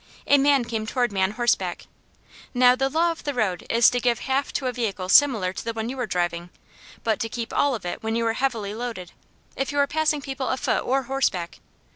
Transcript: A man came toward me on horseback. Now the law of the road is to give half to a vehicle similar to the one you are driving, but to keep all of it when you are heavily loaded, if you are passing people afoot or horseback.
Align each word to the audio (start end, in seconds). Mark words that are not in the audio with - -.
A 0.25 0.39
man 0.39 0.65
came 0.65 0.87
toward 0.87 1.11
me 1.11 1.21
on 1.21 1.29
horseback. 1.29 1.85
Now 2.55 2.75
the 2.75 2.89
law 2.89 3.11
of 3.11 3.23
the 3.23 3.35
road 3.35 3.67
is 3.69 3.87
to 3.91 3.99
give 3.99 4.21
half 4.21 4.51
to 4.53 4.65
a 4.65 4.71
vehicle 4.71 5.09
similar 5.09 5.53
to 5.53 5.63
the 5.63 5.73
one 5.73 5.89
you 5.89 5.99
are 5.99 6.07
driving, 6.07 6.49
but 7.03 7.19
to 7.19 7.29
keep 7.29 7.53
all 7.53 7.75
of 7.75 7.85
it 7.85 8.01
when 8.01 8.15
you 8.15 8.25
are 8.25 8.33
heavily 8.33 8.73
loaded, 8.73 9.11
if 9.55 9.71
you 9.71 9.77
are 9.77 9.85
passing 9.85 10.19
people 10.19 10.47
afoot 10.47 10.79
or 10.83 11.03
horseback. 11.03 11.59